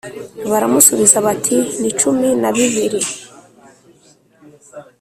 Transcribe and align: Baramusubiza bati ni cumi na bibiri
Baramusubiza 0.51 1.17
bati 1.27 1.57
ni 1.81 1.91
cumi 1.99 2.29
na 2.41 2.49
bibiri 2.55 2.99